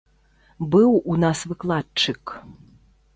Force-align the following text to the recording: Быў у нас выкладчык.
Быў 0.75 0.95
у 1.15 1.17
нас 1.23 1.43
выкладчык. 1.51 2.23